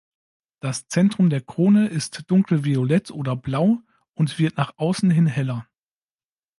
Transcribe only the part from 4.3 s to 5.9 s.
wird nach außen hin heller.